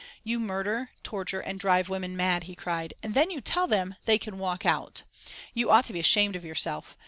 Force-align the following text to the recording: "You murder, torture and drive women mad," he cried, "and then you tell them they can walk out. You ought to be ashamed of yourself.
"You 0.23 0.39
murder, 0.39 0.89
torture 1.03 1.41
and 1.41 1.59
drive 1.59 1.87
women 1.87 2.17
mad," 2.17 2.45
he 2.45 2.55
cried, 2.55 2.95
"and 3.03 3.13
then 3.13 3.29
you 3.29 3.39
tell 3.39 3.67
them 3.67 3.97
they 4.05 4.17
can 4.17 4.39
walk 4.39 4.65
out. 4.65 5.03
You 5.53 5.69
ought 5.69 5.85
to 5.85 5.93
be 5.93 5.99
ashamed 5.99 6.35
of 6.35 6.43
yourself. 6.43 6.97